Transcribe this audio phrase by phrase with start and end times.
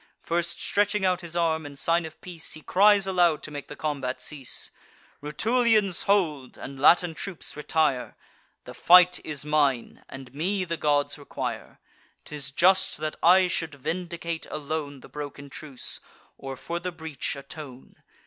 [0.23, 3.75] First stretching out his arm, in sign of peace, He cries aloud, to make the
[3.75, 4.71] combat cease:
[5.21, 8.17] "Rutulians, hold; and Latin troops, retire!
[8.63, 11.79] The fight is mine; and me the gods require.
[12.25, 15.99] 'Tis just that I should vindicate alone The broken truce,
[16.35, 17.93] or for the breach atone.